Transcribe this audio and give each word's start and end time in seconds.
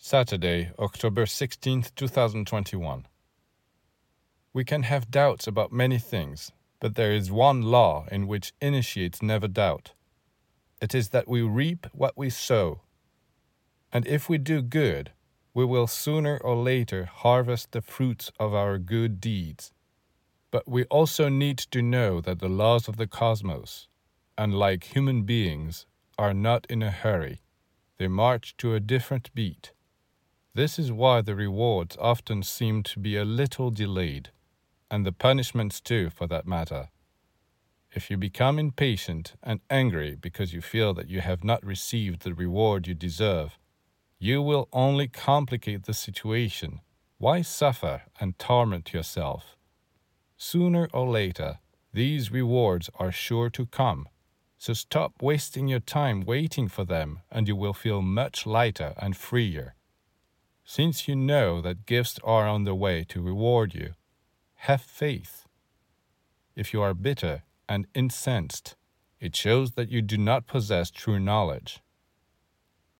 Saturday, 0.00 0.70
October 0.78 1.24
16th, 1.24 1.92
2021. 1.96 3.04
We 4.52 4.64
can 4.64 4.84
have 4.84 5.10
doubts 5.10 5.48
about 5.48 5.72
many 5.72 5.98
things, 5.98 6.52
but 6.78 6.94
there 6.94 7.10
is 7.10 7.32
one 7.32 7.62
law 7.62 8.06
in 8.12 8.28
which 8.28 8.52
initiates 8.60 9.20
never 9.20 9.48
doubt. 9.48 9.94
It 10.80 10.94
is 10.94 11.08
that 11.08 11.26
we 11.26 11.42
reap 11.42 11.88
what 11.92 12.16
we 12.16 12.30
sow. 12.30 12.82
And 13.92 14.06
if 14.06 14.28
we 14.28 14.38
do 14.38 14.62
good, 14.62 15.10
we 15.52 15.64
will 15.64 15.88
sooner 15.88 16.38
or 16.38 16.54
later 16.54 17.06
harvest 17.06 17.72
the 17.72 17.82
fruits 17.82 18.30
of 18.38 18.54
our 18.54 18.78
good 18.78 19.20
deeds. 19.20 19.72
But 20.52 20.68
we 20.68 20.84
also 20.84 21.28
need 21.28 21.58
to 21.72 21.82
know 21.82 22.20
that 22.20 22.38
the 22.38 22.48
laws 22.48 22.86
of 22.86 22.98
the 22.98 23.08
cosmos, 23.08 23.88
unlike 24.38 24.94
human 24.94 25.24
beings, 25.24 25.86
are 26.16 26.32
not 26.32 26.66
in 26.70 26.84
a 26.84 26.92
hurry. 26.92 27.42
They 27.98 28.06
march 28.06 28.56
to 28.58 28.74
a 28.74 28.80
different 28.80 29.34
beat. 29.34 29.72
This 30.58 30.76
is 30.76 30.90
why 30.90 31.20
the 31.20 31.36
rewards 31.36 31.96
often 32.00 32.42
seem 32.42 32.82
to 32.82 32.98
be 32.98 33.16
a 33.16 33.24
little 33.24 33.70
delayed, 33.70 34.30
and 34.90 35.06
the 35.06 35.12
punishments 35.12 35.80
too, 35.80 36.10
for 36.10 36.26
that 36.26 36.48
matter. 36.48 36.88
If 37.92 38.10
you 38.10 38.16
become 38.16 38.58
impatient 38.58 39.34
and 39.40 39.60
angry 39.70 40.16
because 40.16 40.52
you 40.52 40.60
feel 40.60 40.94
that 40.94 41.08
you 41.08 41.20
have 41.20 41.44
not 41.44 41.64
received 41.64 42.22
the 42.22 42.34
reward 42.34 42.88
you 42.88 42.94
deserve, 42.94 43.56
you 44.18 44.42
will 44.42 44.68
only 44.72 45.06
complicate 45.06 45.84
the 45.84 45.94
situation. 45.94 46.80
Why 47.18 47.42
suffer 47.42 48.02
and 48.18 48.36
torment 48.36 48.92
yourself? 48.92 49.56
Sooner 50.36 50.88
or 50.92 51.06
later, 51.06 51.60
these 51.92 52.32
rewards 52.32 52.90
are 52.98 53.12
sure 53.12 53.48
to 53.50 53.64
come. 53.66 54.08
So 54.56 54.72
stop 54.72 55.22
wasting 55.22 55.68
your 55.68 55.78
time 55.98 56.22
waiting 56.22 56.66
for 56.66 56.84
them, 56.84 57.20
and 57.30 57.46
you 57.46 57.54
will 57.54 57.74
feel 57.74 58.02
much 58.02 58.44
lighter 58.44 58.94
and 58.96 59.16
freer. 59.16 59.76
Since 60.70 61.08
you 61.08 61.16
know 61.16 61.62
that 61.62 61.86
gifts 61.86 62.20
are 62.22 62.46
on 62.46 62.64
the 62.64 62.74
way 62.74 63.02
to 63.04 63.22
reward 63.22 63.74
you, 63.74 63.94
have 64.56 64.82
faith. 64.82 65.46
If 66.54 66.74
you 66.74 66.82
are 66.82 66.92
bitter 66.92 67.44
and 67.70 67.86
incensed, 67.94 68.76
it 69.18 69.34
shows 69.34 69.72
that 69.72 69.88
you 69.88 70.02
do 70.02 70.18
not 70.18 70.46
possess 70.46 70.90
true 70.90 71.18
knowledge. 71.18 71.80